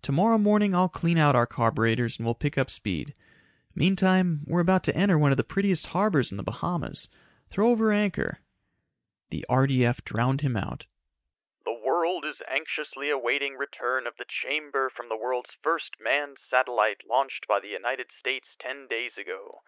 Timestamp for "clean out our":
0.88-1.46